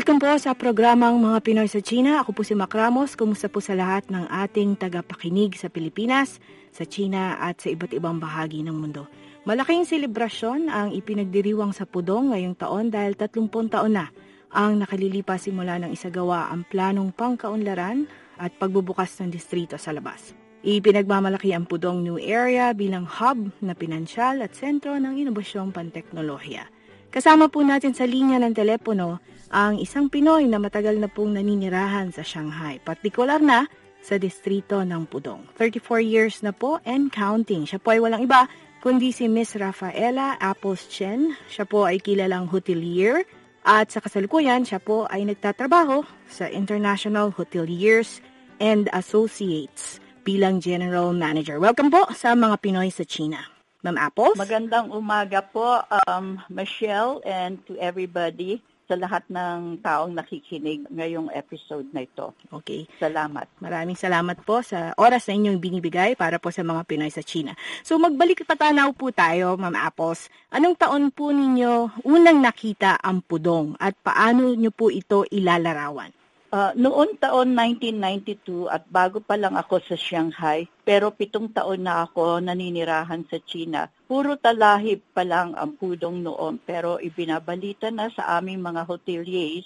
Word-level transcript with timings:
Welcome 0.00 0.16
po 0.16 0.32
sa 0.40 0.56
programang 0.56 1.20
Mga 1.20 1.38
Pinoy 1.44 1.68
sa 1.68 1.84
China. 1.84 2.24
Ako 2.24 2.32
po 2.32 2.40
si 2.40 2.56
Mac 2.56 2.72
Ramos. 2.72 3.20
Kumusta 3.20 3.52
po 3.52 3.60
sa 3.60 3.76
lahat 3.76 4.08
ng 4.08 4.32
ating 4.32 4.80
tagapakinig 4.80 5.60
sa 5.60 5.68
Pilipinas, 5.68 6.40
sa 6.72 6.88
China 6.88 7.36
at 7.36 7.60
sa 7.60 7.68
iba't 7.68 7.92
ibang 7.92 8.16
bahagi 8.16 8.64
ng 8.64 8.72
mundo. 8.72 9.04
Malaking 9.44 9.84
selebrasyon 9.84 10.72
ang 10.72 10.96
ipinagdiriwang 10.96 11.76
sa 11.76 11.84
Pudong 11.84 12.32
ngayong 12.32 12.56
taon 12.56 12.88
dahil 12.88 13.12
30 13.12 13.52
taon 13.52 13.92
na 13.92 14.08
ang 14.48 14.80
nakalilipas 14.80 15.44
simula 15.44 15.76
ng 15.76 15.92
isagawa 15.92 16.48
ang 16.48 16.64
planong 16.64 17.12
pangkaunlaran 17.12 18.08
at 18.40 18.56
pagbubukas 18.56 19.20
ng 19.20 19.28
distrito 19.28 19.76
sa 19.76 19.92
labas. 19.92 20.32
Ipinagmamalaki 20.64 21.52
ang 21.52 21.68
Pudong 21.68 22.00
New 22.00 22.16
Area 22.16 22.72
bilang 22.72 23.04
hub 23.04 23.52
na 23.60 23.76
pinansyal 23.76 24.40
at 24.40 24.56
sentro 24.56 24.96
ng 24.96 25.20
inobasyong 25.20 25.76
panteknolohiya. 25.76 26.79
Kasama 27.10 27.50
po 27.50 27.66
natin 27.66 27.90
sa 27.90 28.06
linya 28.06 28.38
ng 28.38 28.54
telepono 28.54 29.18
ang 29.50 29.82
isang 29.82 30.06
Pinoy 30.06 30.46
na 30.46 30.62
matagal 30.62 30.94
na 30.94 31.10
pong 31.10 31.34
naninirahan 31.34 32.14
sa 32.14 32.22
Shanghai, 32.22 32.78
partikular 32.78 33.42
na 33.42 33.66
sa 33.98 34.14
distrito 34.14 34.78
ng 34.78 35.10
Pudong. 35.10 35.42
34 35.58 36.06
years 36.06 36.38
na 36.46 36.54
po 36.54 36.78
and 36.86 37.10
counting. 37.10 37.66
Siya 37.66 37.82
po 37.82 37.90
ay 37.90 37.98
walang 37.98 38.22
iba 38.22 38.46
kundi 38.78 39.10
si 39.10 39.26
Miss 39.26 39.58
Rafaela 39.58 40.38
Apples 40.38 40.86
Chen. 40.86 41.34
Siya 41.50 41.66
po 41.66 41.82
ay 41.82 41.98
kilalang 41.98 42.46
hotelier 42.46 43.26
at 43.66 43.90
sa 43.90 43.98
kasalukuyan 43.98 44.62
siya 44.62 44.78
po 44.78 45.10
ay 45.10 45.26
nagtatrabaho 45.26 46.06
sa 46.30 46.46
International 46.46 47.34
Hoteliers 47.34 48.22
and 48.62 48.86
Associates 48.94 49.98
bilang 50.22 50.62
General 50.62 51.10
Manager. 51.10 51.58
Welcome 51.58 51.90
po 51.90 52.06
sa 52.14 52.38
mga 52.38 52.54
Pinoy 52.62 52.94
sa 52.94 53.02
China. 53.02 53.49
Ma'am 53.80 53.96
Apples? 53.96 54.36
Magandang 54.36 54.92
umaga 54.92 55.40
po, 55.40 55.80
um, 56.04 56.36
Michelle, 56.52 57.24
and 57.24 57.56
to 57.64 57.80
everybody 57.80 58.60
sa 58.84 58.98
lahat 58.98 59.24
ng 59.32 59.80
taong 59.80 60.12
nakikinig 60.12 60.84
ngayong 60.92 61.32
episode 61.32 61.88
na 61.94 62.04
ito. 62.04 62.34
Okay. 62.50 62.84
Salamat. 63.00 63.48
Maraming 63.62 63.96
salamat 63.96 64.42
po 64.44 64.60
sa 64.60 64.92
oras 65.00 65.30
na 65.30 65.38
inyong 65.38 65.62
binibigay 65.62 66.12
para 66.12 66.36
po 66.36 66.52
sa 66.52 66.60
mga 66.60 66.84
Pinoy 66.84 67.08
sa 67.08 67.24
China. 67.24 67.56
So 67.80 67.96
magbalik 67.96 68.44
patanaw 68.44 68.92
po 68.92 69.14
tayo, 69.14 69.56
Ma'am 69.56 69.78
Apples. 69.78 70.28
Anong 70.52 70.76
taon 70.76 71.08
po 71.14 71.32
ninyo 71.32 72.04
unang 72.04 72.42
nakita 72.42 73.00
ang 73.00 73.24
pudong 73.24 73.78
at 73.80 73.96
paano 74.02 74.52
nyo 74.58 74.74
po 74.74 74.92
ito 74.92 75.24
ilalarawan? 75.30 76.19
Uh, 76.50 76.74
noon 76.74 77.14
taon 77.22 77.54
1992 77.54 78.66
at 78.66 78.82
bago 78.90 79.22
pa 79.22 79.38
lang 79.38 79.54
ako 79.54 79.78
sa 79.86 79.94
Shanghai, 79.94 80.66
pero 80.82 81.14
pitong 81.14 81.54
taon 81.54 81.86
na 81.86 82.02
ako 82.10 82.42
naninirahan 82.42 83.22
sa 83.30 83.38
China. 83.38 83.86
Puro 84.10 84.34
talahib 84.34 84.98
pa 85.14 85.22
lang 85.22 85.54
ang 85.54 85.78
pudong 85.78 86.18
noon, 86.18 86.58
pero 86.58 86.98
ibinabalita 86.98 87.94
na 87.94 88.10
sa 88.10 88.34
aming 88.42 88.58
mga 88.66 88.82
hoteliers 88.82 89.62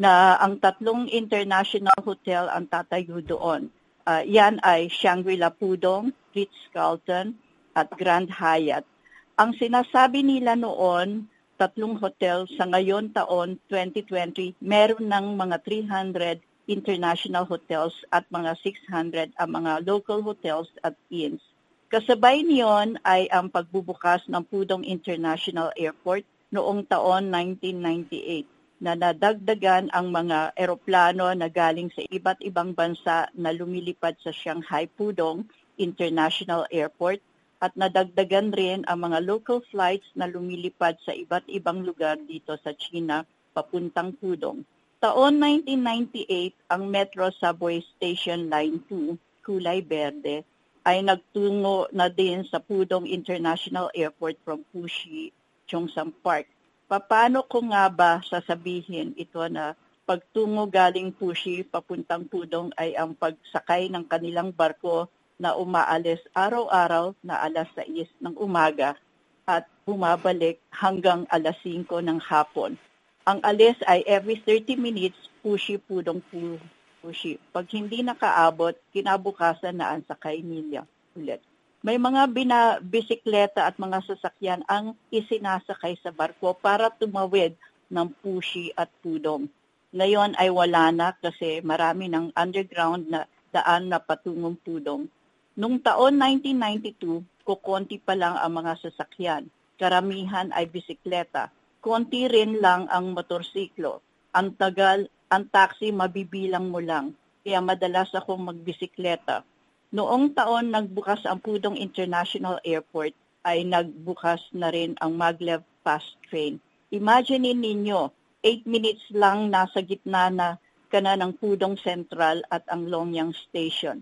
na 0.00 0.40
ang 0.40 0.56
tatlong 0.56 1.04
international 1.12 2.00
hotel 2.00 2.48
ang 2.48 2.64
tatayo 2.64 3.20
doon. 3.20 3.68
Uh, 4.08 4.24
yan 4.24 4.56
ay 4.64 4.88
Shangri-La 4.88 5.52
Pudong, 5.52 6.16
Ritz-Carlton 6.32 7.36
at 7.76 7.92
Grand 7.92 8.32
Hyatt. 8.32 8.88
Ang 9.36 9.52
sinasabi 9.60 10.24
nila 10.24 10.56
noon, 10.56 11.28
tatlong 11.62 11.94
hotel 11.94 12.50
sa 12.58 12.66
ngayon 12.66 13.14
taon 13.14 13.54
2020, 13.70 14.58
meron 14.58 15.06
ng 15.06 15.38
mga 15.38 15.62
300 15.62 16.42
international 16.66 17.46
hotels 17.46 17.94
at 18.10 18.26
mga 18.34 18.58
600 18.58 19.30
ang 19.38 19.50
mga 19.54 19.86
local 19.86 20.26
hotels 20.26 20.66
at 20.82 20.98
inns. 21.06 21.38
Kasabay 21.86 22.42
niyon 22.42 22.98
ay 23.06 23.30
ang 23.30 23.46
pagbubukas 23.46 24.26
ng 24.26 24.42
Pudong 24.42 24.82
International 24.82 25.70
Airport 25.78 26.26
noong 26.50 26.82
taon 26.90 27.30
1998 27.30 28.82
na 28.82 28.98
nadagdagan 28.98 29.86
ang 29.94 30.10
mga 30.10 30.58
eroplano 30.58 31.30
na 31.30 31.46
galing 31.46 31.94
sa 31.94 32.02
iba't 32.02 32.42
ibang 32.42 32.74
bansa 32.74 33.30
na 33.38 33.54
lumilipad 33.54 34.18
sa 34.18 34.34
Shanghai 34.34 34.90
Pudong 34.90 35.46
International 35.78 36.66
Airport 36.74 37.22
at 37.62 37.78
nadagdagan 37.78 38.50
rin 38.50 38.82
ang 38.90 39.06
mga 39.06 39.22
local 39.22 39.62
flights 39.70 40.10
na 40.18 40.26
lumilipad 40.26 40.98
sa 41.06 41.14
iba't 41.14 41.46
ibang 41.46 41.86
lugar 41.86 42.18
dito 42.18 42.58
sa 42.58 42.74
China 42.74 43.22
papuntang 43.54 44.18
Pudong. 44.18 44.66
Taon 44.98 45.38
1998, 45.38 46.58
ang 46.66 46.90
Metro 46.90 47.30
Subway 47.30 47.78
Station 47.94 48.50
Line 48.50 48.82
2, 48.90 49.46
kulay 49.46 49.78
berde, 49.78 50.42
ay 50.82 51.06
nagtungo 51.06 51.86
na 51.94 52.10
din 52.10 52.42
sa 52.50 52.58
Pudong 52.58 53.06
International 53.06 53.86
Airport 53.94 54.42
from 54.42 54.66
Puxi, 54.74 55.30
Cheongsam 55.70 56.10
Park. 56.10 56.50
Paano 56.90 57.46
ko 57.46 57.62
nga 57.70 57.86
ba 57.86 58.18
sasabihin 58.26 59.14
ito 59.14 59.38
na 59.46 59.78
pagtungo 60.02 60.66
galing 60.66 61.14
Puxi 61.14 61.62
papuntang 61.62 62.26
Pudong 62.26 62.74
ay 62.74 62.98
ang 62.98 63.14
pagsakay 63.14 63.86
ng 63.86 64.02
kanilang 64.10 64.50
barko 64.50 65.06
na 65.42 65.58
umaalis 65.58 66.22
araw-araw 66.38 67.18
na 67.26 67.42
alas 67.42 67.66
6 67.74 68.06
ng 68.22 68.38
umaga 68.38 68.94
at 69.42 69.66
bumabalik 69.82 70.62
hanggang 70.70 71.26
alas 71.34 71.58
5 71.66 71.90
ng 71.98 72.22
hapon. 72.22 72.78
Ang 73.26 73.42
alis 73.42 73.74
ay 73.90 74.06
every 74.06 74.38
30 74.38 74.78
minutes, 74.78 75.18
pushi 75.42 75.82
pudong 75.82 76.22
pushi. 76.30 77.42
Pag 77.50 77.66
hindi 77.74 78.06
nakaabot, 78.06 78.78
kinabukasan 78.94 79.82
na 79.82 79.90
ang 79.90 80.06
sakay 80.06 80.46
nila 80.46 80.86
ulit. 81.18 81.42
May 81.82 81.98
mga 81.98 82.22
bina, 82.30 82.78
bisikleta 82.78 83.66
at 83.66 83.74
mga 83.74 84.06
sasakyan 84.06 84.62
ang 84.70 84.94
isinasakay 85.10 85.98
sa 85.98 86.14
barko 86.14 86.54
para 86.54 86.94
tumawid 86.94 87.58
ng 87.90 88.06
pushi 88.22 88.70
at 88.78 88.86
pudong. 89.02 89.50
Ngayon 89.90 90.38
ay 90.38 90.54
wala 90.54 90.94
na 90.94 91.10
kasi 91.18 91.58
marami 91.66 92.06
ng 92.06 92.30
underground 92.38 93.10
na 93.10 93.26
daan 93.50 93.90
na 93.90 93.98
patungong 93.98 94.54
pudong 94.62 95.10
Noong 95.52 95.84
taon 95.84 96.16
1992, 96.16 97.44
kukonti 97.44 98.00
pa 98.00 98.16
lang 98.16 98.40
ang 98.40 98.56
mga 98.56 98.72
sasakyan. 98.80 99.52
Karamihan 99.76 100.48
ay 100.48 100.64
bisikleta. 100.64 101.52
Konti 101.84 102.24
rin 102.24 102.56
lang 102.56 102.88
ang 102.88 103.12
motorsiklo. 103.12 104.00
Ang 104.32 104.56
tagal, 104.56 105.12
ang 105.28 105.44
taxi 105.52 105.92
mabibilang 105.92 106.72
mo 106.72 106.80
lang. 106.80 107.12
Kaya 107.44 107.60
madalas 107.60 108.08
akong 108.16 108.40
magbisikleta. 108.48 109.44
Noong 109.92 110.32
taon 110.32 110.72
nagbukas 110.72 111.28
ang 111.28 111.36
Pudong 111.44 111.76
International 111.76 112.56
Airport, 112.64 113.12
ay 113.44 113.68
nagbukas 113.68 114.40
na 114.56 114.72
rin 114.72 114.96
ang 115.04 115.20
maglev 115.20 115.60
fast 115.84 116.16
train. 116.32 116.64
Imagine 116.88 117.52
ninyo, 117.52 118.08
8 118.40 118.64
minutes 118.64 119.04
lang 119.12 119.52
nasa 119.52 119.84
gitna 119.84 120.32
na 120.32 120.56
kana 120.88 121.12
ng 121.20 121.36
Pudong 121.36 121.76
Central 121.76 122.40
at 122.48 122.64
ang 122.72 122.88
Longyang 122.88 123.36
Station 123.36 124.00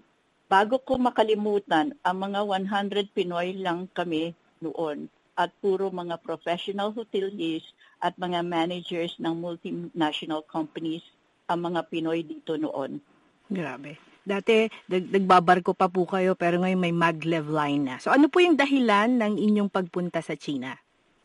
Bago 0.50 0.82
ko 0.82 0.98
makalimutan, 0.98 1.94
ang 2.02 2.16
mga 2.26 2.42
100 2.42 3.14
Pinoy 3.14 3.54
lang 3.54 3.86
kami 3.94 4.34
noon 4.58 5.06
at 5.38 5.54
puro 5.62 5.94
mga 5.94 6.18
professional 6.26 6.90
hoteliers 6.90 7.62
at 8.02 8.18
mga 8.18 8.42
managers 8.42 9.14
ng 9.22 9.30
multinational 9.38 10.42
companies 10.42 11.06
ang 11.46 11.70
mga 11.70 11.86
Pinoy 11.86 12.26
dito 12.26 12.58
noon. 12.58 12.98
Grabe. 13.46 13.94
Dati, 14.26 14.66
nagbabarko 14.90 15.70
pa 15.70 15.86
po 15.86 16.02
kayo 16.10 16.34
pero 16.34 16.58
ngayon 16.58 16.82
may 16.82 16.90
maglev 16.90 17.46
line 17.46 17.86
na. 17.86 17.96
So 18.02 18.10
ano 18.10 18.26
po 18.26 18.42
yung 18.42 18.58
dahilan 18.58 19.22
ng 19.22 19.38
inyong 19.38 19.70
pagpunta 19.70 20.18
sa 20.18 20.34
China? 20.34 20.74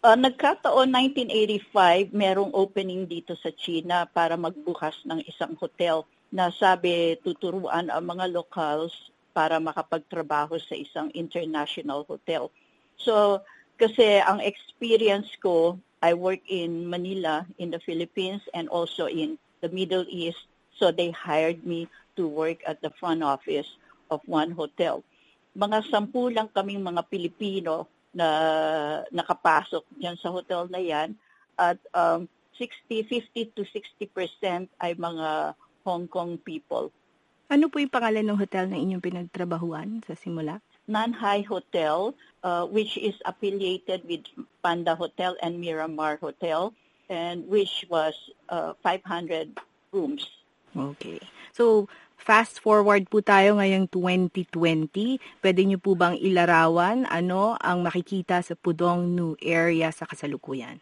Uh, 0.05 0.13
nagkataon 0.13 0.93
1985, 1.73 2.13
merong 2.13 2.53
opening 2.53 3.09
dito 3.09 3.33
sa 3.33 3.49
China 3.49 4.05
para 4.05 4.37
magbukas 4.37 5.01
ng 5.01 5.25
isang 5.25 5.57
hotel 5.57 6.05
na 6.29 6.53
sabi 6.53 7.17
tuturuan 7.25 7.89
ang 7.89 8.05
mga 8.05 8.29
locals 8.29 9.14
para 9.35 9.59
makapagtrabaho 9.59 10.55
sa 10.63 10.79
isang 10.79 11.11
international 11.11 12.07
hotel. 12.07 12.47
So, 12.95 13.43
kasi 13.75 14.23
ang 14.23 14.39
experience 14.39 15.27
ko, 15.43 15.75
I 15.99 16.15
work 16.15 16.39
in 16.47 16.87
Manila, 16.87 17.43
in 17.59 17.75
the 17.75 17.83
Philippines, 17.83 18.47
and 18.55 18.71
also 18.71 19.11
in 19.11 19.35
the 19.59 19.67
Middle 19.67 20.07
East 20.07 20.47
So 20.75 20.91
they 20.91 21.11
hired 21.11 21.63
me 21.63 21.87
to 22.15 22.27
work 22.27 22.59
at 22.67 22.83
the 22.83 22.91
front 22.99 23.23
office 23.23 23.67
of 24.11 24.19
one 24.27 24.51
hotel. 24.51 25.03
Mga 25.55 25.87
sampu 25.87 26.31
lang 26.31 26.51
kaming 26.51 26.83
mga 26.83 27.07
Pilipino 27.07 27.87
na 28.11 28.27
nakapasok 29.11 29.83
diyan 29.95 30.19
sa 30.19 30.31
hotel 30.31 30.67
na 30.67 30.79
yan 30.79 31.15
at 31.55 31.79
um, 31.95 32.27
60, 32.59 33.07
50 33.07 33.55
to 33.55 33.63
60% 33.63 34.67
ay 34.79 34.91
mga 34.95 35.55
Hong 35.83 36.07
Kong 36.07 36.39
people. 36.39 36.91
Ano 37.45 37.69
po 37.69 37.77
yung 37.77 37.93
pangalan 37.93 38.25
ng 38.25 38.41
hotel 38.41 38.65
na 38.65 38.77
inyong 38.81 39.05
pinagtrabahuan 39.05 40.01
sa 40.09 40.17
simula? 40.17 40.65
Nanhai 40.89 41.45
Hotel, 41.45 42.13
uh, 42.41 42.65
which 42.65 42.97
is 42.97 43.13
affiliated 43.21 44.01
with 44.09 44.25
Panda 44.65 44.97
Hotel 44.97 45.37
and 45.45 45.61
Miramar 45.61 46.17
Hotel, 46.17 46.73
and 47.05 47.45
which 47.45 47.85
was 47.85 48.17
uh, 48.49 48.73
500 48.81 49.53
rooms. 49.93 50.25
Okay. 50.73 51.21
So, 51.53 51.85
fast 52.17 52.65
forward 52.65 53.13
po 53.13 53.21
tayo 53.21 53.61
ngayong 53.61 53.93
2020. 53.93 55.21
Pwede 55.37 55.61
niyo 55.61 55.77
po 55.77 55.93
bang 55.93 56.17
ilarawan 56.17 57.05
ano 57.05 57.61
ang 57.61 57.85
makikita 57.85 58.41
sa 58.41 58.57
Pudong 58.57 59.05
New 59.13 59.37
Area 59.37 59.93
sa 59.93 60.09
kasalukuyan? 60.09 60.81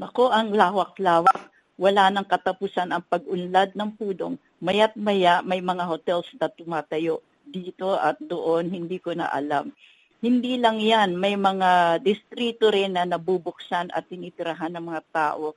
Nako, 0.00 0.32
ang 0.32 0.56
lawak-lawak. 0.56 1.52
Wala 1.76 2.08
nang 2.08 2.24
katapusan 2.24 2.96
ang 2.96 3.04
pag-unlad 3.04 3.76
ng 3.76 3.92
Pudong. 3.92 4.40
Mayat 4.58 4.98
maya 4.98 5.38
may 5.46 5.62
mga 5.62 5.86
hotels 5.86 6.26
na 6.38 6.50
tumatayo 6.50 7.22
dito 7.48 7.96
at 7.96 8.18
doon, 8.20 8.68
hindi 8.68 8.98
ko 9.00 9.14
na 9.14 9.30
alam. 9.30 9.72
Hindi 10.18 10.58
lang 10.58 10.82
yan, 10.82 11.14
may 11.14 11.38
mga 11.38 12.02
distrito 12.02 12.68
rin 12.74 12.98
na 12.98 13.06
nabubuksan 13.06 13.94
at 13.94 14.10
tinitirahan 14.10 14.74
ng 14.74 14.84
mga 14.90 15.02
tao. 15.14 15.54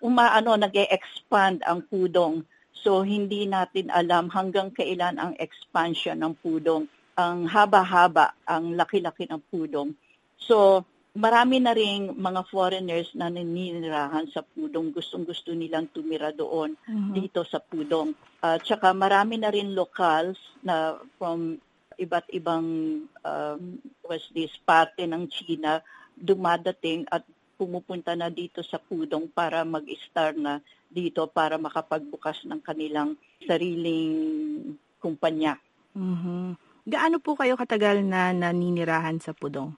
Umaano, 0.00 0.56
nag 0.56 0.72
expand 0.72 1.60
ang 1.68 1.84
Pudong. 1.84 2.40
So 2.72 3.04
hindi 3.04 3.44
natin 3.46 3.92
alam 3.92 4.32
hanggang 4.32 4.72
kailan 4.72 5.20
ang 5.20 5.36
expansion 5.36 6.18
ng 6.18 6.34
Pudong. 6.40 6.88
Ang 7.20 7.44
haba-haba, 7.46 8.32
ang 8.48 8.74
laki-laki 8.74 9.28
ng 9.28 9.44
Pudong. 9.52 9.92
So 10.40 10.88
marami 11.12 11.60
na 11.60 11.76
ring 11.76 12.16
mga 12.16 12.48
foreigners 12.48 13.12
na 13.12 13.28
naninirahan 13.28 14.28
sa 14.32 14.40
Pudong. 14.40 14.96
Gustong-gusto 14.96 15.52
nilang 15.52 15.92
tumira 15.92 16.32
doon 16.32 16.72
mm-hmm. 16.72 17.12
dito 17.12 17.44
sa 17.44 17.60
Pudong. 17.60 18.16
At 18.40 18.64
uh, 18.64 18.64
saka 18.64 18.96
marami 18.96 19.36
na 19.36 19.52
rin 19.52 19.76
locals 19.76 20.40
na 20.64 20.96
from 21.20 21.60
iba't 22.00 22.26
ibang 22.32 22.66
um, 23.04 23.62
was 24.08 24.24
this 24.32 24.52
parte 24.64 25.04
ng 25.04 25.28
China 25.28 25.84
dumadating 26.16 27.04
at 27.12 27.22
pumupunta 27.60 28.16
na 28.16 28.32
dito 28.32 28.64
sa 28.64 28.80
Pudong 28.80 29.28
para 29.28 29.62
mag-start 29.68 30.40
na 30.40 30.64
dito 30.88 31.28
para 31.28 31.60
makapagbukas 31.60 32.48
ng 32.48 32.60
kanilang 32.64 33.20
sariling 33.44 34.74
kumpanya. 34.96 35.60
Mm-hmm. 35.92 36.56
Gaano 36.88 37.16
po 37.20 37.36
kayo 37.36 37.54
katagal 37.54 38.00
na 38.00 38.32
naninirahan 38.32 39.20
sa 39.20 39.36
Pudong? 39.36 39.76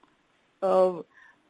Uh, 0.64 1.04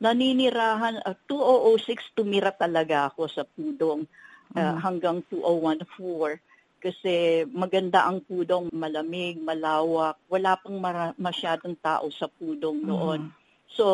naninirahan, 0.04 1.00
uh, 1.00 1.16
2006 1.24 2.12
tumira 2.12 2.52
talaga 2.52 3.08
ako 3.08 3.24
sa 3.24 3.48
Pudong 3.48 4.04
uh, 4.04 4.56
mm-hmm. 4.60 4.78
hanggang 4.84 5.24
2014 5.32 6.44
kasi 6.84 7.48
maganda 7.48 8.04
ang 8.04 8.20
Pudong, 8.20 8.68
malamig, 8.68 9.40
malawak, 9.40 10.20
wala 10.28 10.52
pang 10.60 10.76
mara- 10.76 11.16
masyadong 11.16 11.80
tao 11.80 12.12
sa 12.12 12.28
Pudong 12.28 12.84
noon. 12.84 13.32
Mm-hmm. 13.32 13.72
So 13.72 13.86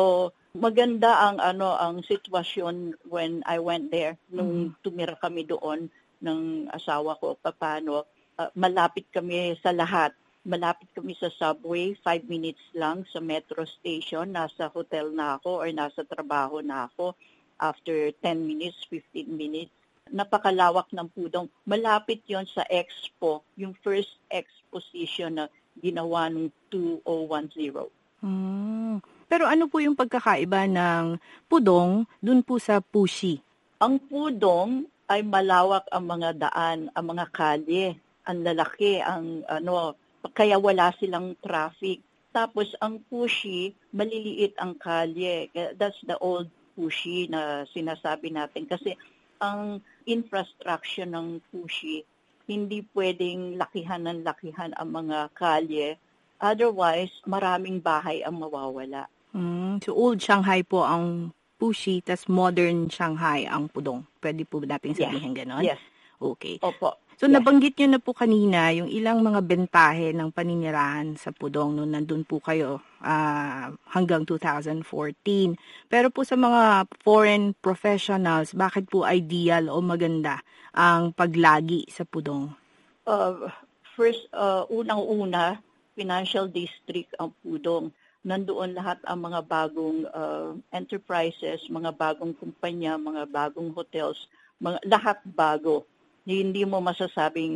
maganda 0.51 1.31
ang 1.31 1.39
ano 1.39 1.79
ang 1.79 2.03
sitwasyon 2.03 3.07
when 3.07 3.39
I 3.47 3.63
went 3.63 3.87
there 3.87 4.19
nung 4.27 4.75
mm-hmm. 4.75 4.83
tumira 4.83 5.15
kami 5.15 5.47
doon 5.47 5.87
ng 6.19 6.67
asawa 6.67 7.15
ko 7.17 7.39
paano 7.39 8.03
uh, 8.35 8.51
malapit 8.59 9.07
kami 9.09 9.55
sa 9.63 9.71
lahat 9.71 10.11
malapit 10.41 10.89
kami 10.97 11.13
sa 11.17 11.29
subway, 11.29 11.93
5 12.01 12.25
minutes 12.25 12.61
lang 12.73 13.05
sa 13.09 13.21
metro 13.21 13.61
station, 13.65 14.33
nasa 14.33 14.69
hotel 14.73 15.13
na 15.13 15.37
ako 15.37 15.61
or 15.61 15.69
nasa 15.69 16.01
trabaho 16.01 16.65
na 16.65 16.89
ako 16.89 17.13
after 17.61 18.09
10 18.25 18.41
minutes, 18.41 18.81
15 18.89 19.29
minutes. 19.29 19.73
Napakalawak 20.09 20.89
ng 20.91 21.07
pudong. 21.13 21.47
Malapit 21.63 22.25
yon 22.25 22.49
sa 22.49 22.65
expo, 22.67 23.45
yung 23.53 23.77
first 23.85 24.17
exposition 24.33 25.39
na 25.39 25.45
ginawa 25.77 26.27
ng 26.27 26.49
2010. 26.73 27.87
Hmm. 28.25 28.97
Pero 29.31 29.47
ano 29.47 29.71
po 29.71 29.79
yung 29.79 29.95
pagkakaiba 29.95 30.67
ng 30.67 31.15
pudong 31.47 32.03
dun 32.19 32.43
po 32.43 32.59
sa 32.59 32.83
pushi? 32.83 33.39
Ang 33.79 34.03
pudong 34.03 34.83
ay 35.07 35.23
malawak 35.23 35.87
ang 35.87 36.03
mga 36.03 36.29
daan, 36.49 36.91
ang 36.91 37.05
mga 37.07 37.25
kalye, 37.31 37.95
ang 38.27 38.43
lalaki, 38.43 38.99
ang 38.99 39.47
ano, 39.47 39.95
kaya 40.33 40.61
wala 40.61 40.93
silang 41.01 41.33
traffic. 41.41 42.01
Tapos 42.31 42.71
ang 42.79 43.03
pushy, 43.11 43.75
maliliit 43.91 44.55
ang 44.61 44.79
kalye. 44.79 45.51
That's 45.75 45.99
the 46.07 46.15
old 46.21 46.47
pushy 46.77 47.27
na 47.27 47.67
sinasabi 47.67 48.31
natin. 48.31 48.69
Kasi 48.69 48.95
ang 49.41 49.83
infrastructure 50.07 51.09
ng 51.09 51.43
pushy, 51.51 52.07
hindi 52.47 52.85
pwedeng 52.95 53.59
lakihan 53.59 54.05
ng 54.05 54.23
lakihan 54.23 54.71
ang 54.79 54.95
mga 54.95 55.33
kalye. 55.35 55.97
Otherwise, 56.41 57.11
maraming 57.27 57.83
bahay 57.83 58.23
ang 58.25 58.41
mawawala. 58.41 59.05
Mm, 59.31 59.79
so 59.83 59.93
old 59.93 60.19
Shanghai 60.19 60.65
po 60.65 60.83
ang 60.83 61.31
pushy, 61.61 62.01
tas 62.01 62.25
modern 62.25 62.89
Shanghai 62.89 63.45
ang 63.45 63.69
pudong. 63.69 64.03
Pwede 64.17 64.43
po 64.49 64.59
natin 64.61 64.97
sabihin 64.97 65.35
yes. 65.35 65.39
ganon? 65.45 65.63
Yes. 65.63 65.81
Okay. 66.21 66.61
Opo. 66.61 67.00
So 67.21 67.29
yeah. 67.29 67.37
nabanggit 67.37 67.77
niyo 67.77 67.87
na 67.93 68.01
po 68.01 68.17
kanina 68.17 68.73
yung 68.73 68.89
ilang 68.89 69.21
mga 69.21 69.45
bentahe 69.45 70.09
ng 70.09 70.33
paninirahan 70.33 71.13
sa 71.21 71.29
Pudong 71.29 71.77
noon 71.77 71.93
nandun 71.93 72.25
po 72.25 72.41
kayo 72.41 72.81
uh, 72.97 73.69
hanggang 73.93 74.25
2014. 74.25 74.81
Pero 75.85 76.09
po 76.09 76.25
sa 76.25 76.33
mga 76.33 76.89
foreign 77.05 77.53
professionals, 77.61 78.57
bakit 78.57 78.89
po 78.89 79.05
ideal 79.05 79.69
o 79.69 79.85
maganda 79.85 80.41
ang 80.73 81.13
paglagi 81.13 81.85
sa 81.93 82.09
Pudong? 82.09 82.57
Uh, 83.05 83.53
first, 83.93 84.25
uh, 84.33 84.65
unang-una, 84.73 85.61
financial 85.93 86.49
district 86.49 87.13
ang 87.21 87.29
Pudong. 87.45 87.93
Nandoon 88.25 88.73
lahat 88.73 88.97
ang 89.05 89.29
mga 89.29 89.45
bagong 89.45 90.09
uh, 90.09 90.57
enterprises, 90.73 91.61
mga 91.69 91.93
bagong 91.93 92.33
kumpanya, 92.33 92.97
mga 92.97 93.29
bagong 93.29 93.69
hotels, 93.77 94.25
mga, 94.57 94.81
lahat 94.89 95.21
bago 95.21 95.85
hindi 96.25 96.63
mo 96.65 96.81
masasabing 96.81 97.55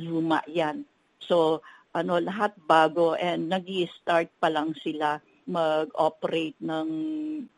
luma 0.00 0.40
yan. 0.50 0.84
So, 1.22 1.62
ano, 1.94 2.18
lahat 2.18 2.58
bago 2.66 3.14
and 3.14 3.48
nag 3.48 3.64
start 4.02 4.28
pa 4.42 4.50
lang 4.50 4.74
sila 4.82 5.22
mag-operate 5.44 6.56
ng, 6.60 6.90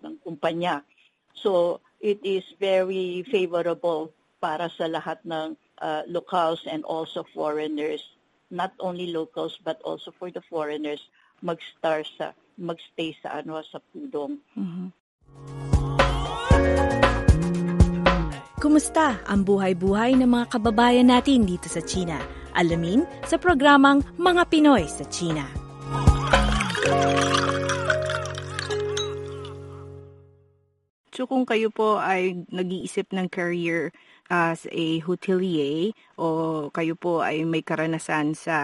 ng 0.03 0.15
kumpanya. 0.23 0.83
So, 1.35 1.81
it 2.03 2.21
is 2.23 2.45
very 2.59 3.25
favorable 3.31 4.13
para 4.43 4.69
sa 4.69 4.87
lahat 4.91 5.23
ng 5.25 5.57
uh, 5.81 6.03
locals 6.07 6.63
and 6.69 6.85
also 6.85 7.25
foreigners. 7.33 8.03
Not 8.51 8.75
only 8.79 9.11
locals 9.11 9.59
but 9.63 9.81
also 9.83 10.13
for 10.15 10.31
the 10.31 10.43
foreigners 10.47 11.03
mag-start 11.43 12.07
sa 12.17 12.33
magstay 12.57 13.13
sa 13.21 13.41
ano 13.41 13.61
sa 13.65 13.81
Pudong. 13.93 14.41
Mm-hmm. 14.57 14.89
Kumusta 18.77 19.25
ang 19.25 19.41
buhay-buhay 19.41 20.21
ng 20.21 20.29
mga 20.29 20.53
kababayan 20.53 21.09
natin 21.09 21.49
dito 21.49 21.65
sa 21.65 21.81
China? 21.81 22.21
Alamin 22.53 23.09
sa 23.25 23.41
programang 23.41 24.05
Mga 24.21 24.53
Pinoy 24.53 24.85
sa 24.85 25.01
China. 25.09 25.49
So 31.09 31.25
kung 31.25 31.49
kayo 31.49 31.73
po 31.73 31.97
ay 31.97 32.45
nag-iisip 32.53 33.17
ng 33.17 33.33
career 33.33 33.97
as 34.29 34.69
a 34.69 35.01
hotelier 35.09 35.97
o 36.21 36.69
kayo 36.69 37.01
po 37.01 37.25
ay 37.25 37.49
may 37.49 37.65
karanasan 37.65 38.37
sa 38.37 38.57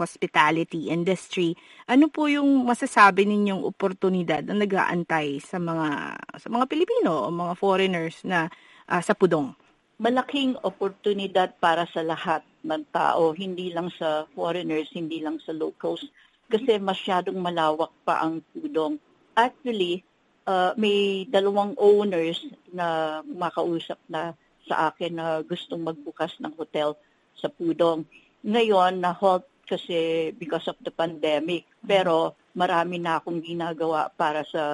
hospitality 0.00 0.88
industry, 0.88 1.52
ano 1.92 2.08
po 2.08 2.24
yung 2.24 2.64
masasabi 2.64 3.28
ninyong 3.28 3.68
oportunidad 3.68 4.48
na 4.48 4.56
nag-aantay 4.56 5.44
sa 5.44 5.60
mga 5.60 6.16
sa 6.40 6.48
mga 6.48 6.64
Pilipino 6.72 7.28
o 7.28 7.28
mga 7.28 7.52
foreigners 7.60 8.24
na 8.24 8.48
uh, 8.88 9.02
sa 9.02 9.14
Pudong? 9.14 9.54
Malaking 10.02 10.58
oportunidad 10.66 11.54
para 11.62 11.86
sa 11.90 12.02
lahat 12.02 12.42
ng 12.66 12.82
tao, 12.90 13.30
hindi 13.34 13.70
lang 13.70 13.90
sa 13.94 14.26
foreigners, 14.34 14.90
hindi 14.94 15.22
lang 15.22 15.38
sa 15.42 15.54
locals, 15.54 16.02
kasi 16.50 16.78
masyadong 16.82 17.38
malawak 17.38 17.90
pa 18.02 18.22
ang 18.22 18.42
Pudong. 18.50 18.98
Actually, 19.38 20.02
uh, 20.46 20.74
may 20.74 21.24
dalawang 21.30 21.78
owners 21.78 22.42
na 22.74 23.20
makausap 23.24 23.98
na 24.10 24.34
sa 24.66 24.90
akin 24.90 25.18
na 25.18 25.42
gustong 25.42 25.82
magbukas 25.82 26.34
ng 26.38 26.54
hotel 26.54 26.94
sa 27.38 27.50
Pudong. 27.50 28.06
Ngayon, 28.42 28.98
na-halt 28.98 29.46
kasi 29.66 30.30
because 30.36 30.66
of 30.68 30.76
the 30.82 30.90
pandemic. 30.92 31.64
Pero 31.82 32.34
marami 32.52 33.00
na 33.00 33.18
akong 33.18 33.40
ginagawa 33.40 34.12
para 34.12 34.44
sa 34.44 34.64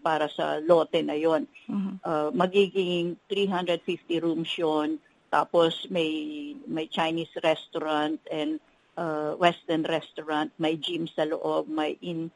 para 0.00 0.26
sa 0.28 0.60
lote 0.64 1.00
na 1.04 1.16
'yon. 1.16 1.44
Uh-huh. 1.68 1.94
Uh, 2.00 2.28
magiging 2.32 3.16
350 3.28 4.24
rooms 4.24 4.52
'yon. 4.56 4.98
tapos 5.26 5.84
may 5.90 6.54
may 6.70 6.86
Chinese 6.86 7.34
restaurant 7.42 8.16
and 8.30 8.62
uh, 8.96 9.34
Western 9.36 9.82
restaurant, 9.84 10.48
may 10.56 10.78
gym 10.78 11.10
sa 11.10 11.26
loob, 11.26 11.68
may 11.68 11.98
in 12.00 12.30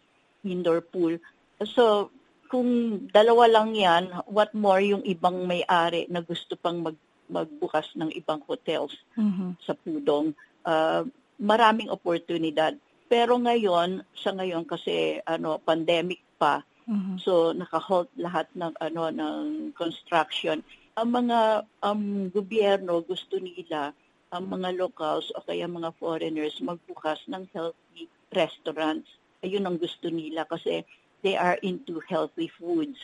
indoor 0.45 0.83
pool. 0.85 1.16
So 1.64 2.11
kung 2.50 2.69
dalawa 3.14 3.47
lang 3.47 3.78
'yan, 3.78 4.11
what 4.26 4.52
more 4.52 4.83
yung 4.83 5.07
ibang 5.07 5.47
may-ari 5.47 6.11
na 6.11 6.21
gusto 6.21 6.59
pang 6.59 6.83
mag 6.83 6.99
magbukas 7.30 7.95
ng 7.95 8.11
ibang 8.19 8.42
hotels 8.50 8.90
Mhm. 9.14 9.54
sa 9.62 9.78
Pudong. 9.78 10.35
Uh, 10.66 11.07
maraming 11.38 11.87
oportunidad. 11.88 12.75
Pero 13.10 13.42
ngayon, 13.42 14.06
sa 14.14 14.30
ngayon 14.30 14.62
kasi 14.62 15.18
ano 15.26 15.58
pandemic 15.58 16.22
pa, 16.38 16.62
Mhm. 16.86 17.18
so 17.18 17.50
naka-halt 17.50 18.06
lahat 18.14 18.46
ng 18.54 18.74
ano 18.78 19.10
ng 19.10 19.74
construction. 19.74 20.62
Ang 20.94 21.08
mga 21.10 21.66
um, 21.82 22.30
gobyerno 22.30 23.02
gusto 23.02 23.38
nila 23.38 23.90
ang 24.30 24.46
mga 24.46 24.78
locals 24.78 25.34
o 25.34 25.42
kaya 25.42 25.66
mga 25.66 25.90
foreigners 25.98 26.62
magbukas 26.62 27.18
ng 27.26 27.50
healthy 27.50 28.06
restaurants. 28.30 29.10
Ayun 29.42 29.66
ang 29.66 29.78
gusto 29.78 30.06
nila 30.06 30.46
kasi 30.46 30.86
they 31.26 31.34
are 31.34 31.58
into 31.66 31.98
healthy 32.06 32.46
foods. 32.46 32.98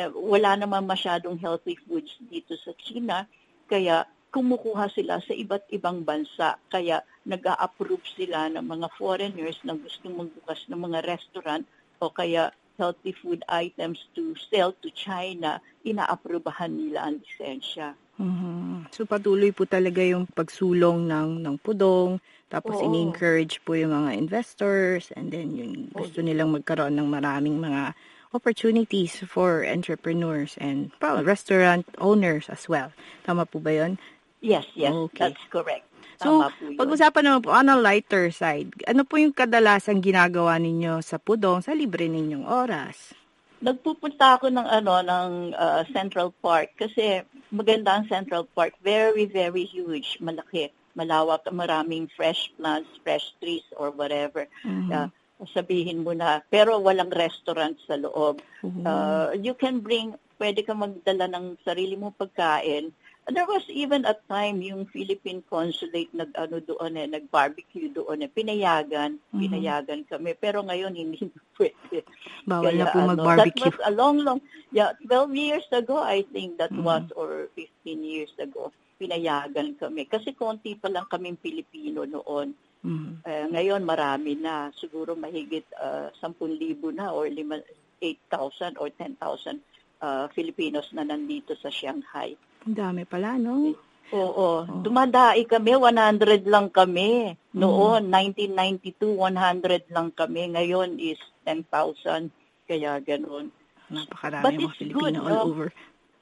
Eh, 0.00 0.08
wala 0.08 0.56
naman 0.56 0.88
masyadong 0.88 1.36
healthy 1.36 1.76
foods 1.84 2.16
dito 2.24 2.56
sa 2.56 2.72
China, 2.80 3.28
kaya 3.68 4.08
kumukuha 4.32 4.88
sila 4.88 5.20
sa 5.20 5.36
iba't 5.36 5.68
ibang 5.70 6.02
bansa. 6.02 6.56
Kaya 6.72 7.04
nag-a-approve 7.28 8.02
sila 8.16 8.48
ng 8.48 8.64
mga 8.64 8.88
foreigners 8.96 9.60
na 9.62 9.76
gusto 9.76 10.08
magbukas 10.08 10.64
ng 10.72 10.80
mga 10.80 11.04
restaurant 11.04 11.68
o 12.00 12.08
kaya 12.08 12.50
healthy 12.80 13.12
food 13.12 13.44
items 13.52 14.08
to 14.16 14.32
sell 14.48 14.72
to 14.80 14.88
China, 14.96 15.60
inaaprubahan 15.84 16.72
nila 16.72 17.06
ang 17.06 17.20
lisensya. 17.20 17.92
Mhm. 18.16 18.88
So 18.92 19.04
patuloy 19.04 19.52
po 19.52 19.68
talaga 19.68 20.00
yung 20.00 20.28
pagsulong 20.28 21.08
ng 21.08 21.44
ng 21.44 21.56
pudong, 21.60 22.20
tapos 22.48 22.80
Oo. 22.80 22.84
ini-encourage 22.88 23.60
po 23.64 23.76
yung 23.76 23.92
mga 23.92 24.16
investors 24.16 25.12
and 25.16 25.32
then 25.32 25.52
yung 25.56 25.92
gusto 25.92 26.24
nilang 26.24 26.52
magkaroon 26.52 26.96
ng 26.96 27.08
maraming 27.08 27.60
mga 27.60 27.96
opportunities 28.32 29.20
for 29.28 29.60
entrepreneurs 29.64 30.56
and 30.56 30.92
well, 31.00 31.20
restaurant 31.20 31.84
owners 32.00 32.48
as 32.48 32.64
well. 32.68 32.92
Tama 33.24 33.44
po 33.44 33.60
ba 33.60 33.72
'yon? 33.72 34.00
Yes, 34.42 34.66
yes, 34.74 34.90
Okay. 34.90 35.30
that's 35.30 35.44
correct. 35.48 35.86
So, 36.18 36.42
pag-usapan 36.78 37.22
naman 37.26 37.42
po 37.46 37.50
on 37.54 37.70
a 37.70 37.78
lighter 37.78 38.30
side. 38.30 38.74
Ano 38.86 39.06
po 39.06 39.18
yung 39.18 39.34
kadalasang 39.34 40.02
ginagawa 40.02 40.58
ninyo 40.58 41.02
sa 41.02 41.18
pudong 41.18 41.62
sa 41.62 41.74
libre 41.74 42.06
ninyong 42.06 42.46
oras? 42.46 43.14
Nagpupunta 43.62 44.38
ako 44.38 44.50
ng 44.50 44.66
ano 44.66 45.02
ng 45.02 45.30
uh, 45.54 45.82
Central 45.94 46.34
Park 46.42 46.74
kasi 46.74 47.22
maganda 47.54 47.94
ang 47.94 48.10
Central 48.10 48.46
Park, 48.50 48.74
very 48.82 49.26
very 49.30 49.62
huge, 49.62 50.18
malaki, 50.18 50.74
malawak, 50.98 51.46
maraming 51.54 52.10
fresh 52.10 52.50
plants, 52.58 52.90
fresh 53.06 53.34
trees 53.38 53.66
or 53.78 53.94
whatever. 53.94 54.50
Mhm. 54.66 54.90
Uh, 54.90 55.08
sabihin 55.50 56.06
mo 56.06 56.14
na, 56.14 56.42
pero 56.50 56.78
walang 56.78 57.10
restaurant 57.10 57.74
sa 57.86 57.98
loob. 57.98 58.42
Mhm. 58.62 58.82
Uh, 58.86 59.30
you 59.38 59.54
can 59.58 59.82
bring, 59.82 60.14
pwede 60.38 60.62
ka 60.62 60.74
magdala 60.74 61.26
ng 61.30 61.58
sarili 61.66 61.98
mo 61.98 62.14
pagkain. 62.14 62.94
There 63.22 63.46
was 63.46 63.62
even 63.70 64.02
a 64.02 64.18
time 64.26 64.58
yung 64.66 64.90
Philippine 64.90 65.46
Consulate 65.46 66.10
nag 66.10 66.34
ano 66.34 66.58
doon 66.58 66.98
eh, 66.98 67.06
nag-barbecue 67.06 67.86
doon 67.94 68.26
eh, 68.26 68.30
pinayagan, 68.30 69.22
Mhm. 69.30 69.38
pinayagan 69.38 70.00
kami. 70.10 70.34
Pero 70.34 70.66
ngayon 70.66 70.90
hindi 70.98 71.30
pwede. 71.58 72.02
Bawal 72.42 72.74
na 72.74 72.90
Kaya, 72.90 72.92
po 72.92 72.98
ano, 72.98 73.08
mag-barbecue. 73.14 73.62
That 73.70 73.78
was 73.78 73.86
a 73.86 73.94
long, 73.94 74.26
long, 74.26 74.42
yeah, 74.74 74.90
12 75.06 75.38
years 75.38 75.66
ago, 75.70 76.02
I 76.02 76.26
think 76.34 76.58
that 76.58 76.74
Mhm. 76.74 76.82
was, 76.82 77.06
or 77.14 77.46
15 77.54 78.02
years 78.02 78.34
ago, 78.42 78.74
pinayagan 78.98 79.78
kami. 79.78 80.10
Kasi 80.10 80.34
konti 80.34 80.74
pa 80.74 80.90
lang 80.90 81.06
kaming 81.06 81.38
Pilipino 81.38 82.02
noon. 82.02 82.58
Mhm. 82.82 83.22
Eh, 83.22 83.46
ngayon, 83.54 83.86
marami 83.86 84.34
na. 84.34 84.74
Siguro 84.74 85.14
mahigit 85.14 85.70
uh, 85.78 86.10
10,000 86.18 86.90
na 86.90 87.14
or 87.14 87.30
5 87.30 87.62
8,000 88.02 88.82
or 88.82 88.90
10,000 88.90 89.62
uh, 90.02 90.26
Filipinos 90.34 90.90
na 90.90 91.06
nandito 91.06 91.54
sa 91.54 91.70
Shanghai. 91.70 92.34
Ang 92.62 92.76
dami 92.78 93.02
pala, 93.02 93.34
no? 93.38 93.74
Oo. 94.12 94.68
Dumadai 94.84 95.48
kami, 95.48 95.72
100 95.74 96.44
lang 96.44 96.68
kami. 96.68 97.32
Mm. 97.56 97.58
Noon, 97.58 98.02
1992, 98.12 99.18
100 99.18 99.88
lang 99.88 100.12
kami. 100.12 100.52
Ngayon 100.52 101.00
is 101.00 101.18
10,000. 101.48 102.28
Kaya 102.68 103.00
ganun. 103.00 103.48
Napakarami 103.88 104.44
But 104.44 104.54
mga 104.54 104.74
Filipino 104.76 105.00
good, 105.00 105.14
all 105.16 105.32
no? 105.32 105.44
over. 105.48 105.68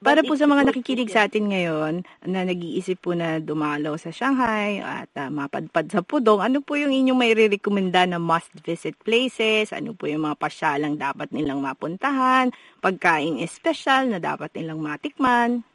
But 0.01 0.17
Para 0.17 0.21
po 0.25 0.33
sa 0.33 0.49
mga 0.49 0.73
nakikinig 0.73 1.13
sa 1.13 1.29
atin 1.29 1.53
ngayon 1.53 2.09
na 2.25 2.41
nag-iisip 2.49 3.05
po 3.05 3.13
na 3.13 3.37
dumalaw 3.37 4.01
sa 4.01 4.09
Shanghai 4.09 4.81
at 4.81 5.13
ah, 5.21 5.29
mapadpad 5.29 5.93
sa 5.93 6.01
Pudong, 6.01 6.41
ano 6.41 6.65
po 6.65 6.81
yung 6.81 6.89
inyong 6.89 7.21
may 7.21 7.37
rekomenda 7.37 8.09
na 8.09 8.17
must-visit 8.17 8.97
places? 9.05 9.77
Ano 9.77 9.93
po 9.93 10.09
yung 10.09 10.25
mga 10.25 10.41
pasyalang 10.41 10.97
dapat 10.97 11.29
nilang 11.37 11.61
mapuntahan? 11.61 12.49
Pagkain 12.81 13.45
espesyal 13.45 14.09
na 14.09 14.17
dapat 14.17 14.57
nilang 14.57 14.81
matikman? 14.81 15.69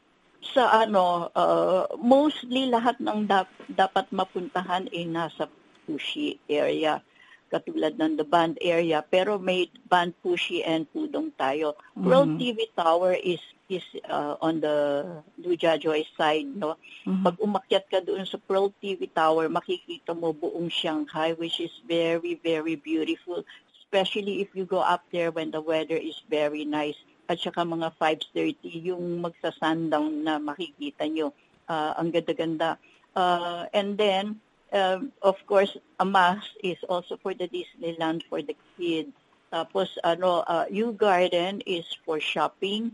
Sa 0.53 0.85
ano, 0.85 1.31
uh, 1.33 1.89
mostly 1.97 2.69
lahat 2.69 3.01
ng 3.01 3.25
dap- 3.25 3.51
dapat 3.71 4.05
mapuntahan 4.13 4.85
ay 4.93 5.09
nasa 5.09 5.49
Pushi 5.85 6.41
area 6.49 6.97
katulad 7.45 7.93
ng 8.01 8.17
the 8.17 8.25
band 8.25 8.57
area 8.57 9.05
pero 9.05 9.37
may 9.37 9.69
band 9.85 10.17
Pushi 10.25 10.65
and 10.65 10.89
Pudong 10.89 11.29
tayo. 11.37 11.77
World 11.93 12.35
Mhm. 12.35 12.39
TV 12.41 12.57
Tower 12.73 13.13
is 13.13 13.41
is 13.65 13.85
uh, 14.09 14.37
on 14.41 14.61
the 14.61 15.05
Dujajoy 15.41 16.05
side 16.17 16.49
no. 16.57 16.77
Mhm. 17.05 17.21
Pag 17.25 17.35
umakyat 17.37 17.85
ka 17.89 18.01
doon 18.01 18.25
sa 18.25 18.41
Pearl 18.41 18.73
TV 18.81 19.09
Tower, 19.09 19.45
makikita 19.49 20.13
mo 20.13 20.33
buong 20.33 20.69
Shanghai 20.69 21.37
which 21.37 21.61
is 21.61 21.73
very 21.85 22.37
very 22.41 22.77
beautiful 22.77 23.45
especially 23.85 24.41
if 24.41 24.49
you 24.57 24.65
go 24.65 24.81
up 24.81 25.05
there 25.13 25.29
when 25.31 25.53
the 25.53 25.61
weather 25.61 25.95
is 25.95 26.17
very 26.27 26.65
nice 26.65 26.97
at 27.25 27.41
saka 27.41 27.65
mga 27.65 27.89
5.30 27.97 28.85
yung 28.93 29.21
magsa-sundown 29.21 30.21
na 30.21 30.37
makikita 30.37 31.09
nyo. 31.09 31.33
Ah, 31.65 31.97
ang 31.97 32.13
ganda-ganda. 32.13 32.77
Ah, 33.17 33.65
and 33.73 33.97
then, 33.97 34.37
um, 34.69 35.09
of 35.25 35.37
course, 35.49 35.73
a 35.97 36.05
must 36.05 36.53
is 36.61 36.77
also 36.85 37.17
for 37.17 37.33
the 37.33 37.49
Disneyland 37.49 38.21
for 38.29 38.45
the 38.45 38.53
kids. 38.77 39.13
Tapos, 39.49 39.97
ano, 40.05 40.45
uh, 40.45 40.65
U 40.69 40.93
Garden 40.93 41.65
is 41.65 41.85
for 42.05 42.19
shopping, 42.21 42.93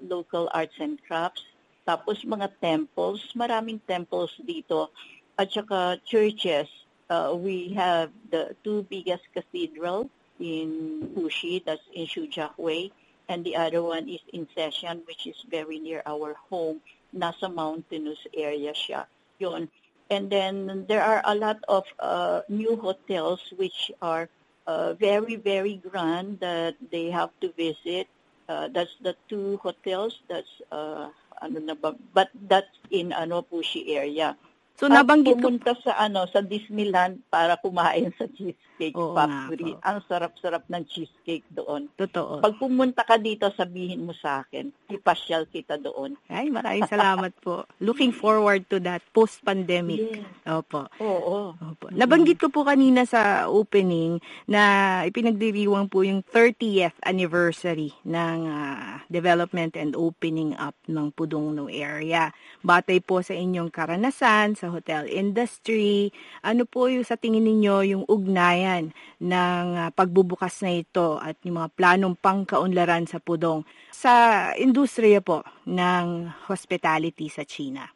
local 0.00 0.48
arts 0.56 0.76
and 0.80 0.96
crafts. 1.04 1.44
Tapos, 1.84 2.24
mga 2.24 2.56
temples, 2.60 3.20
maraming 3.36 3.80
temples 3.84 4.32
dito. 4.40 4.88
At 5.36 5.52
saka 5.52 6.00
churches. 6.08 6.68
Uh, 7.06 7.38
we 7.38 7.70
have 7.70 8.10
the 8.34 8.56
two 8.66 8.82
biggest 8.90 9.22
cathedral 9.30 10.10
in 10.42 11.06
Pushi, 11.14 11.62
that's 11.62 11.86
in 11.94 12.02
Shujiahui 12.10 12.90
and 13.28 13.44
the 13.44 13.56
other 13.56 13.82
one 13.82 14.08
is 14.08 14.20
in 14.32 14.46
Session, 14.54 15.02
which 15.06 15.26
is 15.26 15.36
very 15.50 15.78
near 15.78 16.02
our 16.06 16.34
home. 16.50 16.80
Nasa 17.14 17.52
mountainous 17.52 18.18
area 18.34 18.72
siya. 18.72 19.06
Yun. 19.38 19.68
And 20.10 20.30
then 20.30 20.86
there 20.86 21.02
are 21.02 21.22
a 21.24 21.34
lot 21.34 21.58
of 21.68 21.84
uh, 21.98 22.42
new 22.48 22.76
hotels 22.76 23.40
which 23.56 23.90
are 24.00 24.28
uh, 24.66 24.94
very, 24.94 25.36
very 25.36 25.76
grand 25.82 26.40
that 26.40 26.76
they 26.90 27.10
have 27.10 27.30
to 27.40 27.50
visit. 27.52 28.06
Uh, 28.48 28.68
that's 28.68 28.94
the 29.02 29.16
two 29.28 29.58
hotels. 29.62 30.18
That's 30.28 30.50
uh, 30.70 31.10
ano 31.42 31.58
na 31.58 31.74
ba? 31.74 31.94
But 32.14 32.30
that's 32.46 32.70
in 32.90 33.12
ano 33.12 33.42
Pushi 33.42 33.90
area. 33.94 34.36
So 34.76 34.92
At 34.92 35.00
nabanggit 35.00 35.40
ko 35.40 35.48
pumunta 35.48 35.72
sa 35.80 35.96
ano 35.96 36.28
sa 36.28 36.44
Disneyland 36.44 37.24
para 37.32 37.56
kumain 37.56 38.12
sa 38.20 38.28
cheesecake 38.28 38.92
Oo 38.92 39.16
nga 39.16 39.24
factory. 39.24 39.72
po. 39.72 39.80
Ang 39.80 39.98
sarap-sarap 40.04 40.64
ng 40.68 40.84
cheesecake 40.84 41.48
doon. 41.48 41.88
totoo. 41.96 42.44
Pag 42.44 42.60
pumunta 42.60 43.00
ka 43.00 43.16
dito, 43.16 43.48
sabihin 43.56 44.04
mo 44.04 44.12
sa 44.12 44.44
akin, 44.44 44.68
ipasyal 44.92 45.48
kita 45.48 45.80
doon. 45.80 46.20
Ay, 46.28 46.52
maraming 46.52 46.84
salamat 46.84 47.32
po. 47.40 47.64
Looking 47.80 48.12
forward 48.12 48.68
to 48.68 48.76
that 48.84 49.00
post-pandemic. 49.16 50.20
Yes. 50.20 50.28
Opo. 50.44 50.92
Oo. 51.00 51.56
Opo. 51.56 51.88
Nabanggit 51.96 52.36
ko 52.36 52.52
po 52.52 52.68
kanina 52.68 53.08
sa 53.08 53.48
opening 53.48 54.20
na 54.44 55.00
ipinagdiriwang 55.08 55.88
po 55.88 56.04
yung 56.04 56.20
30th 56.20 57.00
anniversary 57.00 57.96
ng 58.04 58.38
ah, 58.44 59.00
development 59.08 59.72
and 59.72 59.96
opening 59.96 60.52
up 60.60 60.76
ng 60.84 61.08
Pudongno 61.16 61.72
area. 61.72 62.28
Batay 62.60 63.00
po 63.00 63.24
sa 63.24 63.32
inyong 63.32 63.72
karanasan 63.72 64.52
sa 64.52 64.65
hotel 64.70 65.06
industry, 65.10 66.10
ano 66.42 66.66
po 66.66 66.86
yung 66.90 67.06
sa 67.06 67.18
tingin 67.18 67.44
ninyo 67.44 67.96
yung 67.96 68.04
ugnayan 68.06 68.94
ng 69.22 69.66
ah, 69.76 69.90
pagbubukas 69.94 70.62
na 70.62 70.80
ito 70.80 71.18
at 71.18 71.38
yung 71.46 71.62
mga 71.62 71.72
planong 71.74 72.14
pangkaunlaran 72.18 73.06
sa 73.06 73.18
Pudong 73.22 73.66
sa 73.90 74.52
industriya 74.54 75.24
po 75.24 75.42
ng 75.66 76.30
hospitality 76.46 77.26
sa 77.26 77.42
China? 77.42 77.88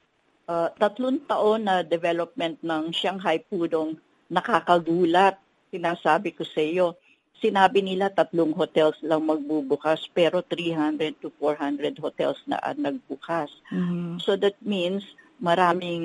Uh, 0.51 0.67
tatlong 0.83 1.23
taon 1.31 1.71
na 1.71 1.87
development 1.87 2.59
ng 2.65 2.91
Shanghai 2.91 3.39
Pudong 3.39 3.95
nakakagulat. 4.27 5.39
Sinasabi 5.71 6.35
ko 6.35 6.43
sa 6.43 6.59
iyo, 6.59 6.99
sinabi 7.41 7.81
nila 7.81 8.13
tatlong 8.13 8.53
hotels 8.53 9.01
lang 9.01 9.25
magbubukas 9.25 10.05
pero 10.13 10.45
300 10.45 11.17
to 11.19 11.33
400 11.41 11.97
hotels 11.99 12.37
na 12.45 12.61
ang 12.61 12.85
nagbukas. 12.85 13.49
Mhm. 13.73 14.21
So 14.21 14.37
that 14.37 14.61
means 14.61 15.03
maraming 15.41 16.05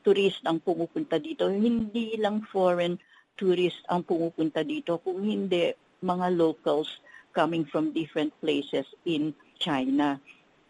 turist 0.00 0.40
ang 0.48 0.58
pumupunta 0.58 1.20
dito. 1.20 1.46
Hindi 1.52 2.16
lang 2.16 2.42
foreign 2.48 2.96
tourist 3.36 3.80
ang 3.88 4.04
pumupunta 4.04 4.64
dito, 4.64 5.00
kung 5.00 5.24
hindi 5.24 5.72
mga 6.02 6.34
locals 6.34 6.88
coming 7.32 7.64
from 7.64 7.92
different 7.96 8.32
places 8.40 8.84
in 9.08 9.32
China. 9.56 10.20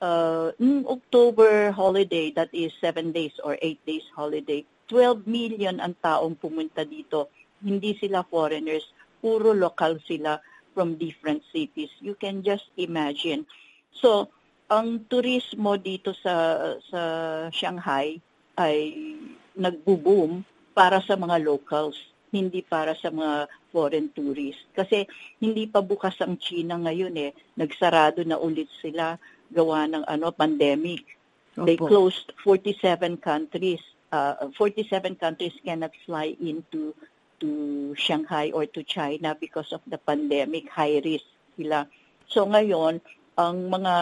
Uh, 0.03 0.51
in 0.59 0.83
October 0.87 1.71
holiday, 1.71 2.31
that 2.35 2.51
is 2.51 2.75
seven 2.83 3.15
days 3.15 3.35
or 3.43 3.55
eight 3.63 3.79
days 3.87 4.03
holiday, 4.15 4.67
12 4.91 5.27
million 5.27 5.79
ang 5.79 5.95
taong 6.03 6.35
pumunta 6.39 6.83
dito. 6.83 7.31
Hindi 7.63 7.95
sila 7.99 8.27
foreigners, 8.27 8.83
puro 9.23 9.55
local 9.55 10.03
sila 10.03 10.43
from 10.75 10.99
different 10.99 11.47
cities. 11.55 11.91
You 12.03 12.19
can 12.19 12.43
just 12.43 12.67
imagine. 12.75 13.47
So, 13.95 14.27
ang 14.73 15.05
turismo 15.05 15.77
dito 15.77 16.17
sa 16.17 16.57
sa 16.89 17.03
Shanghai 17.53 18.17
ay 18.57 19.05
nagbo-boom 19.53 20.49
para 20.73 21.05
sa 21.05 21.13
mga 21.13 21.45
locals, 21.45 22.01
hindi 22.33 22.65
para 22.65 22.97
sa 22.97 23.13
mga 23.13 23.53
foreign 23.69 24.09
tourists. 24.17 24.65
Kasi 24.73 25.05
hindi 25.45 25.69
pa 25.69 25.85
bukas 25.85 26.17
ang 26.25 26.41
China 26.41 26.81
ngayon 26.81 27.13
eh. 27.21 27.37
Nagsarado 27.61 28.25
na 28.25 28.41
ulit 28.41 28.73
sila 28.81 29.21
gawa 29.53 29.85
ng 29.89 30.05
ano 30.09 30.33
pandemic. 30.33 31.05
Opo. 31.53 31.69
They 31.69 31.77
closed 31.77 32.33
47 32.41 33.21
countries. 33.21 33.85
Uh, 34.13 34.49
47 34.57 35.17
countries 35.21 35.57
cannot 35.61 35.93
fly 36.05 36.33
into 36.41 36.97
to 37.41 37.93
Shanghai 37.97 38.53
or 38.53 38.65
to 38.65 38.81
China 38.85 39.37
because 39.37 39.69
of 39.77 39.85
the 39.85 40.01
pandemic. 40.01 40.73
High 40.73 41.05
risk 41.05 41.29
sila. 41.61 41.85
So 42.25 42.49
ngayon, 42.49 43.05
ang 43.37 43.73
mga 43.73 43.95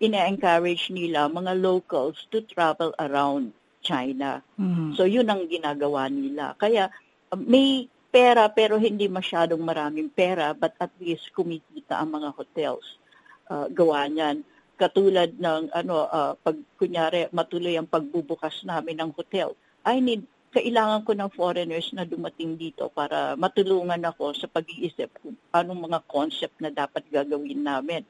ina-encourage 0.00 0.92
nila, 0.92 1.32
mga 1.32 1.56
locals 1.56 2.28
to 2.28 2.44
travel 2.44 2.92
around 3.00 3.56
China. 3.80 4.42
Mm-hmm. 4.60 4.98
So 4.98 5.08
yun 5.08 5.30
ang 5.30 5.48
ginagawa 5.48 6.10
nila. 6.12 6.58
Kaya 6.58 6.92
um, 7.32 7.40
may 7.46 7.88
pera 8.12 8.48
pero 8.50 8.76
hindi 8.76 9.06
masyadong 9.06 9.60
maraming 9.62 10.10
pera 10.10 10.52
but 10.52 10.74
at 10.82 10.90
least 10.98 11.30
kumikita 11.32 11.96
ang 11.96 12.18
mga 12.18 12.34
hotels. 12.34 12.98
Uh, 13.46 13.70
gawa 13.70 14.10
niyan. 14.10 14.42
Katulad 14.76 15.38
ng 15.40 15.72
ano 15.72 16.04
uh, 16.10 16.34
pag 16.36 16.58
kunyari 16.76 17.32
matuloy 17.32 17.78
ang 17.80 17.88
pagbubukas 17.88 18.66
namin 18.66 19.00
ng 19.00 19.10
hotel. 19.16 19.56
I 19.86 20.02
need 20.02 20.26
kailangan 20.56 21.04
ko 21.04 21.12
ng 21.12 21.30
foreigners 21.36 21.92
na 21.92 22.08
dumating 22.08 22.56
dito 22.56 22.88
para 22.88 23.36
matulungan 23.36 24.00
ako 24.08 24.32
sa 24.32 24.48
pag-iisip 24.48 25.12
kung 25.20 25.36
anong 25.52 25.84
mga 25.84 26.00
concept 26.08 26.56
na 26.64 26.72
dapat 26.72 27.04
gagawin 27.12 27.60
namin 27.60 28.00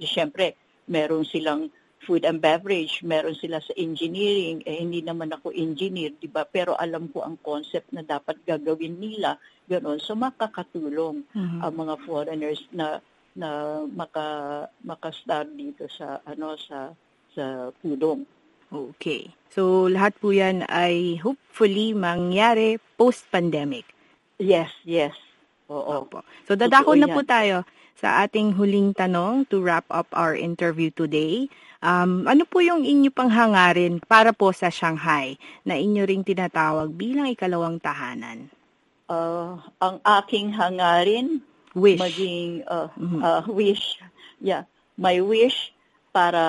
Siyempre, 0.00 0.58
meron 0.88 1.24
silang 1.24 1.70
food 2.04 2.28
and 2.28 2.38
beverage, 2.44 3.00
meron 3.00 3.32
sila 3.32 3.58
sa 3.64 3.72
engineering, 3.80 4.60
eh 4.68 4.76
hindi 4.76 5.00
naman 5.00 5.32
ako 5.32 5.50
engineer, 5.56 6.12
di 6.20 6.28
ba? 6.28 6.44
Pero 6.44 6.76
alam 6.76 7.08
ko 7.08 7.24
ang 7.24 7.40
concept 7.40 7.90
na 7.96 8.04
dapat 8.04 8.44
gagawin 8.44 9.00
nila, 9.00 9.40
ganoon. 9.66 9.98
So 10.04 10.12
makakatulong 10.12 11.24
mm-hmm. 11.32 11.60
ang 11.64 11.74
mga 11.74 11.94
foreigners 12.04 12.60
na 12.70 13.00
na 13.34 13.82
maka 13.90 14.26
maka-start 14.86 15.58
dito 15.58 15.90
sa 15.90 16.22
ano 16.22 16.54
sa 16.54 16.94
sa 17.34 17.74
Pudong. 17.82 18.22
Okay. 18.70 19.34
So 19.50 19.90
lahat 19.90 20.14
po 20.22 20.30
'yan 20.30 20.62
ay 20.70 21.18
hopefully 21.18 21.96
mangyari 21.96 22.78
post-pandemic. 22.94 23.90
Yes, 24.38 24.70
yes. 24.86 25.16
Oo. 25.66 26.06
Opo. 26.06 26.22
So 26.46 26.54
dadako 26.54 26.94
na 26.94 27.10
po 27.10 27.26
tayo 27.26 27.66
sa 27.98 28.26
ating 28.26 28.58
huling 28.58 28.92
tanong 28.92 29.46
to 29.46 29.62
wrap 29.62 29.86
up 29.90 30.10
our 30.12 30.34
interview 30.34 30.90
today. 30.90 31.46
Um, 31.84 32.24
ano 32.24 32.48
po 32.48 32.64
yung 32.64 32.82
inyo 32.82 33.12
pang 33.12 33.28
hangarin 33.28 34.00
para 34.00 34.32
po 34.32 34.50
sa 34.56 34.72
Shanghai 34.72 35.36
na 35.68 35.76
inyo 35.76 36.08
ring 36.08 36.24
tinatawag 36.24 36.90
bilang 36.96 37.28
ikalawang 37.28 37.76
tahanan? 37.76 38.48
Uh, 39.04 39.60
ang 39.84 40.00
aking 40.00 40.48
hangarin, 40.56 41.44
wish. 41.76 42.00
maging 42.00 42.64
uh, 42.64 42.88
mm-hmm. 42.96 43.20
uh, 43.20 43.44
wish. 43.52 44.00
Yeah, 44.40 44.64
my 44.96 45.20
wish 45.20 45.76
para 46.08 46.40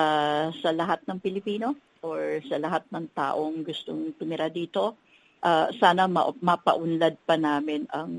sa 0.56 0.72
lahat 0.72 1.04
ng 1.04 1.20
Pilipino 1.20 1.76
or 2.00 2.40
sa 2.48 2.56
lahat 2.56 2.88
ng 2.88 3.06
taong 3.12 3.66
gustong 3.66 4.16
tumira 4.16 4.48
dito. 4.48 4.96
Uh, 5.44 5.68
sana 5.76 6.08
ma- 6.08 6.32
mapaunlad 6.32 7.20
pa 7.28 7.36
namin 7.36 7.84
ang 7.92 8.10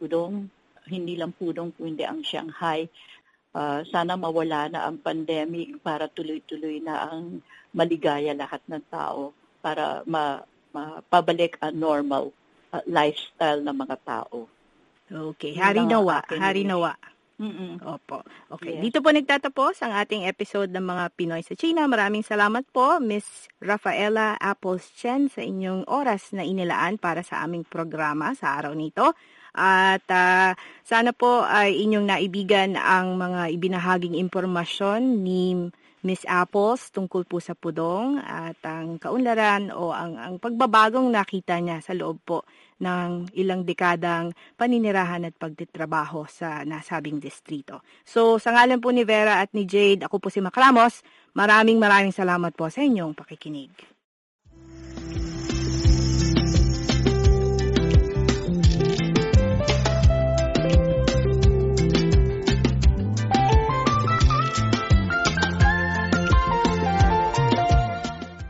Pudong 0.00 0.48
hindi 0.88 1.16
lang 1.16 1.32
Pudong 1.36 1.72
kundi 1.74 2.04
ang 2.04 2.20
Shanghai. 2.24 2.88
Uh, 3.54 3.86
sana 3.86 4.18
mawala 4.18 4.66
na 4.66 4.90
ang 4.90 4.98
pandemic 4.98 5.78
para 5.78 6.10
tuloy-tuloy 6.10 6.82
na 6.82 7.06
ang 7.06 7.38
maligaya 7.70 8.34
lahat 8.34 8.58
ng 8.66 8.82
tao 8.90 9.30
para 9.62 10.02
ma, 10.10 10.42
mapabalik 10.74 11.54
ang 11.62 11.78
normal 11.78 12.34
uh, 12.74 12.82
lifestyle 12.90 13.62
ng 13.62 13.76
mga 13.78 13.96
tao. 14.02 14.50
Okay, 15.06 15.54
hari 15.54 15.86
nawa, 15.86 16.26
hari 16.26 16.66
nawa. 16.66 16.98
Mm-mm. 17.34 17.82
Opo. 17.82 18.22
Okay. 18.58 18.78
Yes. 18.78 18.82
Dito 18.86 18.98
po 19.02 19.10
nagtatapos 19.10 19.82
ang 19.82 19.90
ating 19.98 20.22
episode 20.30 20.70
ng 20.70 20.86
mga 20.86 21.04
Pinoy 21.18 21.42
sa 21.42 21.58
China. 21.58 21.82
Maraming 21.90 22.22
salamat 22.22 22.62
po, 22.70 23.02
Miss 23.02 23.50
Rafaela 23.58 24.38
Apples 24.38 24.86
Chen, 24.94 25.26
sa 25.26 25.42
inyong 25.42 25.90
oras 25.90 26.30
na 26.30 26.46
inilaan 26.46 26.94
para 26.94 27.26
sa 27.26 27.42
aming 27.42 27.66
programa 27.66 28.38
sa 28.38 28.54
araw 28.54 28.70
nito. 28.78 29.18
At 29.54 30.02
uh, 30.10 30.58
sana 30.82 31.14
po 31.14 31.46
ay 31.46 31.78
inyong 31.86 32.10
naibigan 32.10 32.74
ang 32.74 33.14
mga 33.14 33.54
ibinahaging 33.54 34.18
impormasyon 34.18 35.22
ni 35.22 35.70
Miss 36.04 36.20
Apples 36.28 36.92
tungkol 36.92 37.24
po 37.24 37.40
sa 37.40 37.56
pudong 37.56 38.20
at 38.20 38.60
ang 38.66 39.00
kaunlaran 39.00 39.72
o 39.72 39.88
ang, 39.88 40.20
ang 40.20 40.34
pagbabagong 40.36 41.08
nakita 41.08 41.56
niya 41.62 41.80
sa 41.80 41.96
loob 41.96 42.20
po 42.20 42.44
ng 42.82 43.32
ilang 43.40 43.64
dekadang 43.64 44.36
paninirahan 44.58 45.24
at 45.24 45.32
pagtitrabaho 45.38 46.28
sa 46.28 46.60
nasabing 46.66 47.16
distrito. 47.22 47.80
So 48.04 48.36
sa 48.36 48.52
ngalan 48.52 48.84
po 48.84 48.92
ni 48.92 49.08
Vera 49.08 49.40
at 49.40 49.56
ni 49.56 49.64
Jade, 49.64 50.04
ako 50.04 50.20
po 50.20 50.28
si 50.28 50.44
Macramos. 50.44 51.00
Maraming 51.32 51.80
maraming 51.80 52.12
salamat 52.12 52.52
po 52.52 52.68
sa 52.68 52.84
inyong 52.84 53.16
pakikinig. 53.16 53.93